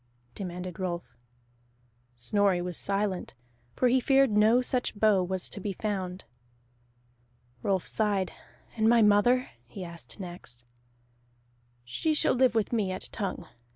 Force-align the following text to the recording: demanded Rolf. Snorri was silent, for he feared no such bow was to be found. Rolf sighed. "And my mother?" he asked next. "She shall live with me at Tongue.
demanded 0.33 0.79
Rolf. 0.79 1.15
Snorri 2.15 2.59
was 2.59 2.75
silent, 2.75 3.35
for 3.75 3.87
he 3.87 3.99
feared 3.99 4.31
no 4.31 4.59
such 4.59 4.95
bow 4.99 5.21
was 5.23 5.47
to 5.51 5.59
be 5.61 5.73
found. 5.73 6.25
Rolf 7.61 7.85
sighed. 7.85 8.31
"And 8.75 8.89
my 8.89 9.03
mother?" 9.03 9.49
he 9.67 9.83
asked 9.83 10.19
next. 10.19 10.65
"She 11.85 12.15
shall 12.15 12.33
live 12.33 12.55
with 12.55 12.73
me 12.73 12.91
at 12.91 13.09
Tongue. 13.11 13.45